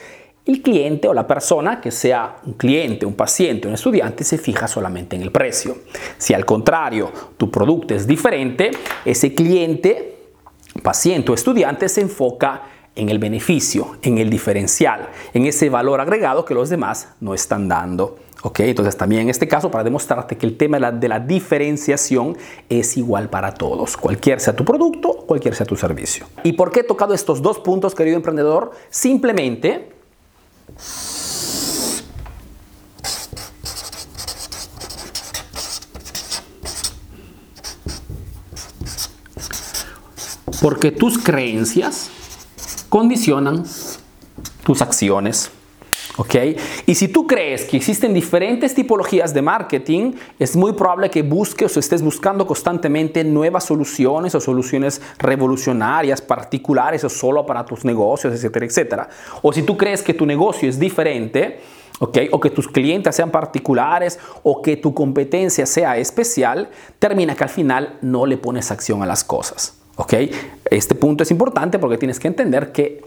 el 0.48 0.62
cliente 0.62 1.08
o 1.08 1.14
la 1.14 1.28
persona, 1.28 1.82
que 1.82 1.92
sea 1.92 2.38
un 2.46 2.54
cliente, 2.54 3.06
un 3.06 3.14
paciente, 3.14 3.68
un 3.68 3.74
estudiante, 3.74 4.24
se 4.24 4.38
fija 4.38 4.68
solamente 4.68 5.16
en 5.16 5.22
el 5.22 5.32
precio. 5.32 5.78
Si 6.18 6.34
al 6.34 6.46
contrario 6.46 7.12
tu 7.38 7.52
producto 7.52 7.94
es 7.94 8.08
diferente, 8.08 8.72
ese 9.06 9.34
cliente, 9.34 10.18
paciente 10.84 11.32
o 11.32 11.36
estudiante 11.36 11.90
se 11.90 12.02
enfoca 12.02 12.64
en 12.96 13.10
el 13.10 13.20
beneficio, 13.20 13.98
en 14.02 14.18
el 14.18 14.30
diferencial, 14.30 15.10
en 15.34 15.46
ese 15.46 15.70
valor 15.70 16.02
agregado 16.02 16.46
que 16.46 16.54
los 16.54 16.70
demás 16.70 17.10
no 17.20 17.34
están 17.34 17.68
dando. 17.68 18.18
¿Ok? 18.44 18.60
Entonces 18.62 18.96
también 18.96 19.24
en 19.24 19.30
este 19.30 19.48
caso 19.48 19.72
para 19.72 19.84
demostrarte 19.84 20.38
que 20.38 20.46
el 20.46 20.58
tema 20.58 20.92
de 20.92 21.08
la, 21.08 21.20
diferenciación 21.20 22.38
es 22.70 22.96
igual 22.96 23.30
para 23.30 23.54
todos, 23.54 23.98
cualquier 23.98 24.40
sea 24.40 24.56
tu 24.56 24.64
producto, 24.64 25.26
cualquier 25.26 25.56
sea 25.56 25.66
tu 25.66 25.76
servicio. 25.76 26.28
¿Y 26.44 26.54
por 26.54 26.72
qué 26.72 26.82
he 26.82 26.84
tocado 26.84 27.16
estos 27.16 27.42
dos 27.42 27.60
puntos, 27.60 27.96
querido 27.96 28.16
emprendedor? 28.16 28.72
Simplemente 28.90 29.97
porque 40.62 40.92
tus 40.92 41.18
creencias 41.18 42.10
condicionan 42.90 43.64
tus 44.66 44.82
acciones. 44.82 45.50
¿Ok? 46.16 46.36
Y 46.86 46.96
si 46.96 47.10
tú 47.10 47.28
crees 47.28 47.66
que 47.66 47.78
existen 47.78 48.14
diferentes 48.14 48.74
tipologías 48.74 49.34
de 49.34 49.42
marketing, 49.42 50.14
es 50.40 50.56
muy 50.56 50.74
probable 50.74 51.10
que 51.10 51.22
busques 51.22 51.76
o 51.76 51.80
estés 51.80 52.02
buscando 52.02 52.48
constantemente 52.48 53.24
nuevas 53.24 53.66
soluciones 53.66 54.34
o 54.34 54.40
soluciones 54.40 55.02
revolucionarias, 55.20 56.22
particulares 56.22 57.04
o 57.04 57.10
solo 57.10 57.46
para 57.46 57.66
tus 57.66 57.84
negocios, 57.84 58.34
etcétera, 58.34 58.66
etcétera. 58.66 59.10
O 59.42 59.52
si 59.52 59.64
tú 59.64 59.78
crees 59.78 60.02
que 60.02 60.14
tu 60.14 60.26
negocio 60.26 60.70
es 60.70 60.80
diferente, 60.80 61.60
¿ok? 62.00 62.18
O 62.32 62.40
que 62.40 62.50
tus 62.50 62.68
clientes 62.68 63.16
sean 63.16 63.30
particulares 63.30 64.18
o 64.44 64.62
que 64.62 64.78
tu 64.78 64.94
competencia 64.94 65.66
sea 65.66 65.98
especial, 65.98 66.70
termina 67.00 67.36
que 67.36 67.44
al 67.44 67.50
final 67.50 67.98
no 68.02 68.26
le 68.26 68.38
pones 68.38 68.72
acción 68.72 69.04
a 69.04 69.06
las 69.06 69.24
cosas, 69.24 69.78
¿ok? 69.98 70.14
Este 70.72 70.96
punto 70.96 71.24
es 71.24 71.32
importante 71.32 71.80
porque 71.80 71.98
tienes 71.98 72.20
que 72.20 72.28
entender 72.28 72.72
que 72.72 73.02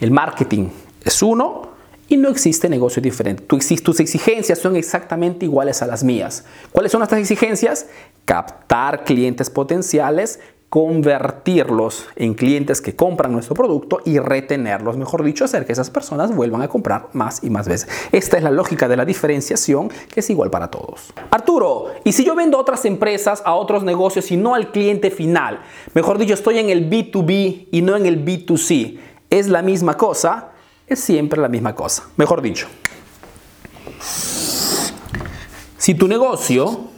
el 0.00 0.10
marketing 0.10 0.68
es 1.04 1.22
uno, 1.22 1.75
y 2.08 2.16
no 2.16 2.28
existe 2.28 2.68
negocio 2.68 3.02
diferente. 3.02 3.42
tus 3.42 4.00
exigencias 4.00 4.58
son 4.58 4.76
exactamente 4.76 5.44
iguales 5.46 5.82
a 5.82 5.86
las 5.86 6.04
mías. 6.04 6.44
¿Cuáles 6.72 6.92
son 6.92 7.00
nuestras 7.00 7.20
exigencias? 7.20 7.86
Captar 8.24 9.04
clientes 9.04 9.50
potenciales, 9.50 10.40
convertirlos 10.68 12.06
en 12.16 12.34
clientes 12.34 12.80
que 12.80 12.96
compran 12.96 13.32
nuestro 13.32 13.54
producto 13.54 14.00
y 14.04 14.18
retenerlos, 14.18 14.96
mejor 14.96 15.22
dicho, 15.22 15.44
hacer 15.44 15.64
que 15.64 15.72
esas 15.72 15.90
personas 15.90 16.34
vuelvan 16.34 16.62
a 16.62 16.68
comprar 16.68 17.08
más 17.12 17.44
y 17.44 17.50
más 17.50 17.68
veces. 17.68 17.88
Esta 18.12 18.36
es 18.36 18.42
la 18.42 18.50
lógica 18.50 18.88
de 18.88 18.96
la 18.96 19.04
diferenciación 19.04 19.88
que 20.12 20.20
es 20.20 20.30
igual 20.30 20.50
para 20.50 20.70
todos. 20.70 21.12
Arturo, 21.30 21.92
¿y 22.04 22.12
si 22.12 22.24
yo 22.24 22.34
vendo 22.34 22.58
a 22.58 22.60
otras 22.60 22.84
empresas, 22.84 23.42
a 23.44 23.54
otros 23.54 23.84
negocios 23.84 24.30
y 24.32 24.36
no 24.36 24.54
al 24.54 24.72
cliente 24.72 25.10
final? 25.10 25.60
Mejor 25.94 26.18
dicho, 26.18 26.34
estoy 26.34 26.58
en 26.58 26.70
el 26.70 26.90
B2B 26.90 27.68
y 27.70 27.82
no 27.82 27.96
en 27.96 28.06
el 28.06 28.24
B2C. 28.24 28.98
¿Es 29.30 29.48
la 29.48 29.62
misma 29.62 29.96
cosa? 29.96 30.50
Es 30.86 31.00
siempre 31.00 31.40
la 31.40 31.48
misma 31.48 31.74
cosa. 31.74 32.04
Mejor 32.16 32.42
dicho, 32.42 32.66
si 35.78 35.94
tu 35.94 36.08
negocio 36.08 36.88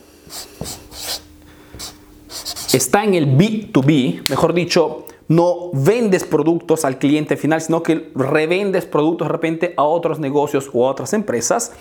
está 2.73 3.05
en 3.05 3.15
el 3.15 3.37
B2B, 3.37 4.29
mejor 4.29 4.55
dicho, 4.55 5.07
no 5.29 5.71
vendes 5.73 6.25
productos 6.25 6.85
al 6.85 6.99
cliente 6.99 7.37
final, 7.37 7.61
sino 7.61 7.83
que 7.83 8.11
revendes 8.15 8.87
productos 8.87 9.29
de 9.29 9.33
repente 9.33 9.75
a 9.77 9.83
otros 9.83 10.19
negocios 10.19 10.71
o 10.73 10.87
a 10.87 10.91
otras 10.91 11.13
empresas, 11.13 11.73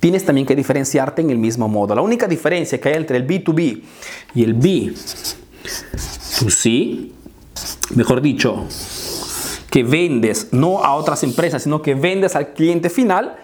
tienes 0.00 0.24
también 0.24 0.46
que 0.46 0.56
diferenciarte 0.56 1.22
en 1.22 1.30
el 1.30 1.38
mismo 1.38 1.68
modo. 1.68 1.94
La 1.94 2.02
única 2.02 2.26
diferencia 2.26 2.80
que 2.80 2.88
hay 2.88 2.96
entre 2.96 3.18
el 3.18 3.26
B2B 3.26 3.82
y 4.34 4.42
el 4.42 4.58
B2C, 4.58 7.12
mejor 7.94 8.20
dicho, 8.20 8.66
que 9.72 9.82
vendes 9.82 10.52
no 10.52 10.84
a 10.84 10.94
otras 10.94 11.22
empresas, 11.22 11.62
sino 11.62 11.80
que 11.80 11.94
vendes 11.94 12.36
al 12.36 12.52
cliente 12.52 12.90
final, 12.90 13.36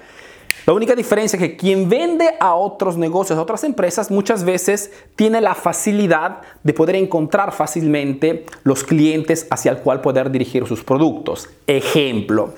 la 0.66 0.74
única 0.74 0.94
diferencia 0.94 1.38
es 1.38 1.42
que 1.42 1.56
quien 1.56 1.88
vende 1.88 2.28
a 2.38 2.54
otros 2.54 2.98
negocios, 2.98 3.38
a 3.38 3.42
otras 3.42 3.64
empresas, 3.64 4.10
muchas 4.10 4.44
veces 4.44 4.92
tiene 5.16 5.40
la 5.40 5.54
facilidad 5.54 6.42
de 6.62 6.74
poder 6.74 6.96
encontrar 6.96 7.52
fácilmente 7.52 8.44
los 8.62 8.84
clientes 8.84 9.46
hacia 9.50 9.70
el 9.70 9.78
cual 9.78 10.02
poder 10.02 10.30
dirigir 10.30 10.66
sus 10.66 10.84
productos. 10.84 11.48
Ejemplo, 11.66 12.52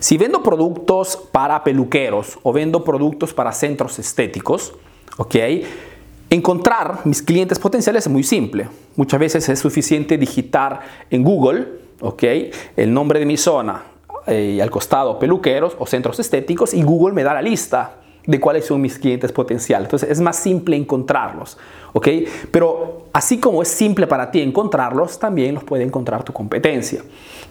si 0.00 0.18
vendo 0.18 0.42
productos 0.42 1.16
para 1.30 1.62
peluqueros 1.62 2.40
o 2.42 2.52
vendo 2.52 2.82
productos 2.82 3.32
para 3.32 3.52
centros 3.52 4.00
estéticos, 4.00 4.74
¿ok? 5.18 5.36
Encontrar 6.30 7.02
mis 7.04 7.22
clientes 7.22 7.60
potenciales 7.60 8.06
es 8.06 8.12
muy 8.12 8.24
simple. 8.24 8.68
Muchas 8.96 9.20
veces 9.20 9.48
es 9.48 9.60
suficiente 9.60 10.18
digitar 10.18 10.80
en 11.10 11.22
Google 11.22 11.86
¿ok? 12.00 12.22
El 12.76 12.92
nombre 12.92 13.18
de 13.18 13.26
mi 13.26 13.36
zona 13.36 13.82
eh, 14.26 14.60
al 14.60 14.70
costado 14.70 15.18
peluqueros 15.18 15.74
o 15.78 15.86
centros 15.86 16.18
estéticos 16.20 16.74
y 16.74 16.82
Google 16.82 17.14
me 17.14 17.22
da 17.22 17.32
la 17.32 17.40
lista 17.42 17.94
de 18.26 18.38
cuáles 18.38 18.66
son 18.66 18.78
mis 18.82 18.98
clientes 18.98 19.32
potenciales. 19.32 19.86
Entonces 19.86 20.10
es 20.10 20.20
más 20.20 20.36
simple 20.36 20.76
encontrarlos, 20.76 21.56
¿ok? 21.94 22.08
Pero 22.50 23.06
así 23.14 23.38
como 23.38 23.62
es 23.62 23.68
simple 23.68 24.06
para 24.06 24.30
ti 24.30 24.42
encontrarlos, 24.42 25.18
también 25.18 25.54
los 25.54 25.64
puede 25.64 25.82
encontrar 25.82 26.24
tu 26.24 26.34
competencia. 26.34 27.02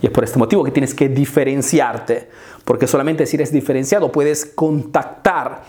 Y 0.04 0.06
es 0.06 0.12
por 0.12 0.24
este 0.24 0.38
motivo 0.38 0.63
que 0.63 0.69
tienes 0.69 0.93
que 0.93 1.10
diferenciarte, 1.10 2.30
porque 2.63 2.86
solamente 2.86 3.26
si 3.26 3.38
eres 3.38 3.52
diferenciado 3.52 4.12
puedes 4.12 4.45
contactar 4.45 5.63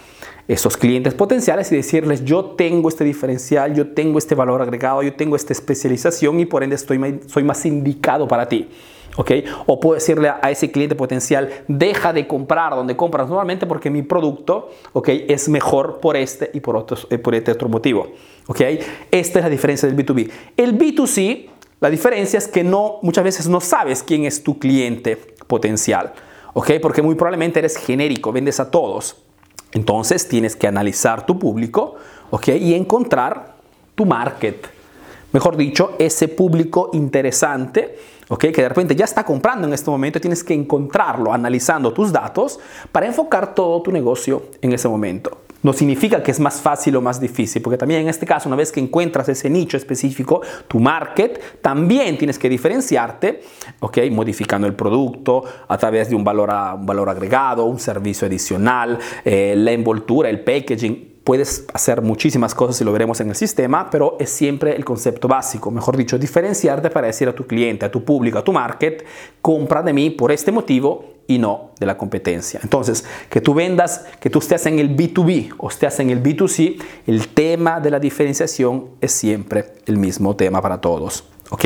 esos 0.48 0.78
clientes 0.78 1.12
potenciales 1.12 1.70
y 1.70 1.76
decirles 1.76 2.24
yo 2.24 2.44
tengo 2.44 2.88
este 2.88 3.04
diferencial, 3.04 3.74
yo 3.74 3.88
tengo 3.88 4.18
este 4.18 4.34
valor 4.34 4.62
agregado, 4.62 5.02
yo 5.02 5.14
tengo 5.14 5.36
esta 5.36 5.52
especialización 5.52 6.40
y 6.40 6.46
por 6.46 6.64
ende 6.64 6.74
estoy, 6.74 7.20
soy 7.26 7.44
más 7.44 7.64
indicado 7.66 8.26
para 8.26 8.48
ti. 8.48 8.68
¿ok? 9.16 9.30
O 9.66 9.78
puedo 9.78 9.94
decirle 9.94 10.30
a, 10.30 10.50
ese 10.50 10.70
cliente 10.70 10.94
potencial, 10.94 11.50
deja 11.68 12.12
de 12.12 12.26
comprar 12.26 12.74
donde 12.74 12.96
compras 12.96 13.28
normalmente 13.28 13.66
porque 13.66 13.90
mi 13.90 14.02
producto 14.02 14.70
¿ok? 14.92 15.08
es 15.28 15.48
mejor 15.50 15.98
por 16.00 16.16
este 16.16 16.50
y 16.54 16.60
por, 16.60 16.76
otros, 16.76 17.06
eh, 17.10 17.18
por 17.18 17.34
este 17.34 17.52
otro 17.52 17.68
motivo. 17.68 18.12
¿ok? 18.46 18.60
Esta 19.10 19.38
es 19.40 19.44
la 19.44 19.50
diferencia 19.50 19.88
del 19.88 19.98
B2B. 19.98 20.30
El 20.56 20.78
B2C, 20.78 21.46
la 21.80 21.90
diferencia 21.90 22.38
es 22.38 22.48
que 22.48 22.64
no, 22.64 23.00
muchas 23.02 23.24
veces 23.24 23.48
no 23.48 23.60
sabes 23.60 24.02
quién 24.02 24.24
es 24.24 24.42
tu 24.42 24.58
cliente 24.58 25.18
potencial. 25.46 26.14
¿ok? 26.54 26.72
Porque 26.80 27.02
muy 27.02 27.16
probablemente 27.16 27.58
eres 27.58 27.76
genérico, 27.76 28.32
vendes 28.32 28.60
a 28.60 28.70
todos. 28.70 29.27
Entonces 29.72 30.28
tienes 30.28 30.56
que 30.56 30.66
analizar 30.66 31.26
tu 31.26 31.38
público 31.38 31.96
¿ok? 32.30 32.48
y 32.48 32.74
encontrar 32.74 33.54
tu 33.94 34.06
market. 34.06 34.68
Mejor 35.32 35.56
dicho, 35.56 35.92
ese 35.98 36.28
público 36.28 36.90
interesante 36.92 37.98
¿ok? 38.28 38.40
que 38.40 38.62
de 38.62 38.68
repente 38.68 38.96
ya 38.96 39.04
está 39.04 39.24
comprando 39.24 39.66
en 39.66 39.74
este 39.74 39.90
momento, 39.90 40.20
tienes 40.20 40.42
que 40.42 40.54
encontrarlo 40.54 41.32
analizando 41.32 41.92
tus 41.92 42.12
datos 42.12 42.58
para 42.92 43.06
enfocar 43.06 43.54
todo 43.54 43.82
tu 43.82 43.92
negocio 43.92 44.44
en 44.62 44.72
ese 44.72 44.88
momento. 44.88 45.38
No 45.62 45.72
significa 45.72 46.22
que 46.22 46.30
es 46.30 46.38
más 46.38 46.60
fácil 46.60 46.94
o 46.96 47.00
más 47.00 47.20
difícil, 47.20 47.60
porque 47.62 47.76
también 47.76 48.02
en 48.02 48.08
este 48.08 48.26
caso, 48.26 48.48
una 48.48 48.56
vez 48.56 48.70
que 48.70 48.78
encuentras 48.78 49.28
ese 49.28 49.50
nicho 49.50 49.76
específico, 49.76 50.40
tu 50.68 50.78
market, 50.78 51.60
también 51.60 52.16
tienes 52.16 52.38
que 52.38 52.48
diferenciarte, 52.48 53.42
¿ok? 53.80 53.98
Modificando 54.12 54.68
el 54.68 54.74
producto 54.74 55.42
a 55.66 55.76
través 55.76 56.10
de 56.10 56.14
un 56.14 56.22
valor, 56.22 56.50
un 56.76 56.86
valor 56.86 57.08
agregado, 57.08 57.64
un 57.64 57.80
servicio 57.80 58.28
adicional, 58.28 58.98
eh, 59.24 59.54
la 59.56 59.72
envoltura, 59.72 60.30
el 60.30 60.44
packaging, 60.44 61.18
puedes 61.24 61.66
hacer 61.74 62.00
muchísimas 62.00 62.54
cosas 62.54 62.80
y 62.80 62.84
lo 62.84 62.92
veremos 62.92 63.20
en 63.20 63.28
el 63.28 63.34
sistema, 63.34 63.90
pero 63.90 64.16
es 64.18 64.30
siempre 64.30 64.74
el 64.74 64.84
concepto 64.84 65.28
básico, 65.28 65.70
mejor 65.70 65.96
dicho, 65.96 66.18
diferenciarte 66.18 66.88
para 66.88 67.08
decir 67.08 67.28
a 67.28 67.34
tu 67.34 67.46
cliente, 67.46 67.84
a 67.84 67.90
tu 67.90 68.02
público, 68.04 68.38
a 68.38 68.44
tu 68.44 68.52
market, 68.52 69.04
compra 69.42 69.82
de 69.82 69.92
mí 69.92 70.08
por 70.08 70.32
este 70.32 70.52
motivo 70.52 71.17
y 71.28 71.38
no 71.38 71.70
de 71.78 71.86
la 71.86 71.96
competencia. 71.96 72.58
Entonces, 72.62 73.04
que 73.30 73.40
tú 73.40 73.54
vendas, 73.54 74.06
que 74.18 74.30
tú 74.30 74.40
estés 74.40 74.66
en 74.66 74.80
el 74.80 74.96
B2B 74.96 75.54
o 75.58 75.68
estés 75.68 76.00
en 76.00 76.10
el 76.10 76.20
B2C, 76.20 76.82
el 77.06 77.28
tema 77.28 77.78
de 77.78 77.90
la 77.90 78.00
diferenciación 78.00 78.86
es 79.00 79.12
siempre 79.12 79.74
el 79.86 79.98
mismo 79.98 80.34
tema 80.34 80.60
para 80.60 80.80
todos. 80.80 81.24
¿Ok? 81.50 81.64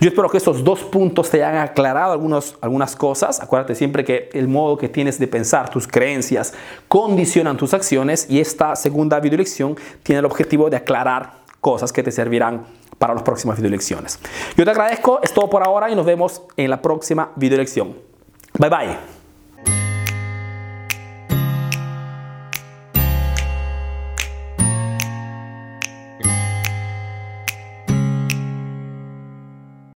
Yo 0.00 0.08
espero 0.08 0.28
que 0.28 0.36
estos 0.36 0.62
dos 0.62 0.80
puntos 0.80 1.30
te 1.30 1.42
hayan 1.42 1.62
aclarado 1.62 2.12
algunos, 2.12 2.56
algunas 2.60 2.94
cosas. 2.94 3.40
Acuérdate 3.40 3.74
siempre 3.74 4.04
que 4.04 4.30
el 4.32 4.48
modo 4.48 4.76
que 4.76 4.88
tienes 4.88 5.18
de 5.18 5.26
pensar, 5.28 5.70
tus 5.70 5.88
creencias, 5.88 6.52
condicionan 6.88 7.56
tus 7.56 7.72
acciones 7.72 8.26
y 8.28 8.40
esta 8.40 8.76
segunda 8.76 9.20
videolección 9.20 9.76
tiene 10.02 10.20
el 10.20 10.24
objetivo 10.24 10.70
de 10.70 10.76
aclarar 10.76 11.44
cosas 11.60 11.92
que 11.92 12.02
te 12.02 12.10
servirán 12.10 12.66
para 12.98 13.14
las 13.14 13.22
próximas 13.22 13.56
videolecciones. 13.56 14.18
Yo 14.56 14.64
te 14.64 14.70
agradezco, 14.70 15.20
es 15.22 15.32
todo 15.32 15.48
por 15.50 15.64
ahora 15.64 15.90
y 15.90 15.94
nos 15.94 16.06
vemos 16.06 16.42
en 16.56 16.70
la 16.70 16.82
próxima 16.82 17.30
videolección. 17.36 18.13
Bye 18.58 18.68
bye. 18.68 19.13